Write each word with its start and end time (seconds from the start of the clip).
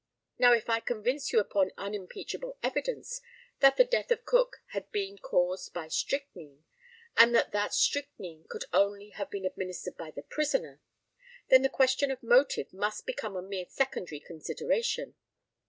Now 0.39 0.51
if 0.53 0.67
I 0.67 0.79
convince 0.79 1.31
you 1.31 1.39
upon 1.39 1.73
unimpeachable 1.77 2.57
evidence 2.63 3.21
that 3.59 3.77
the 3.77 3.83
death 3.85 4.09
of 4.09 4.25
Cook 4.25 4.63
had 4.69 4.89
bean 4.91 5.19
caused 5.19 5.73
by 5.75 5.89
strychnine, 5.89 6.63
and 7.15 7.35
that 7.35 7.51
that 7.51 7.71
strychnine 7.71 8.45
could 8.49 8.65
only 8.73 9.09
have 9.09 9.29
been 9.29 9.45
administered 9.45 9.95
by 9.97 10.09
the 10.09 10.23
prisoner, 10.23 10.81
then 11.49 11.61
the 11.61 11.69
question 11.69 12.09
of 12.09 12.23
motive 12.23 12.73
must 12.73 13.05
become 13.05 13.35
a 13.35 13.43
mere 13.43 13.65
secondary 13.69 14.19
consideration. 14.21 15.13